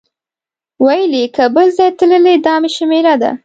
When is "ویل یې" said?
0.85-1.25